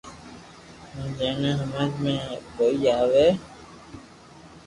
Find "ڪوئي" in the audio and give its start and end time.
2.57-2.81